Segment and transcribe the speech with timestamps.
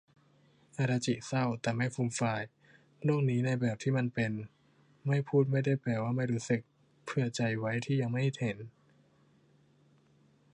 [0.77, 2.41] อาดาจิ เศร้า แต่ไม่ฟูมฟาย
[3.03, 4.31] โลกนี้ในแบบที่มันเป็น
[5.07, 6.61] ไม่พูดไม่ได้แปลว่าไม่รู้สึก
[7.05, 8.57] เผื่อใจไว้ที่ยังไม่เห็น